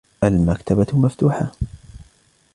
[0.23, 1.51] المكتبة مفتوحة.